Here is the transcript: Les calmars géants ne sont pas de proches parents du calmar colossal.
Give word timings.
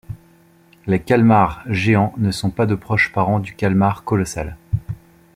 Les 0.87 0.99
calmars 0.99 1.63
géants 1.67 2.13
ne 2.17 2.31
sont 2.31 2.49
pas 2.49 2.65
de 2.65 2.73
proches 2.73 3.13
parents 3.13 3.37
du 3.39 3.53
calmar 3.53 4.03
colossal. 4.03 4.57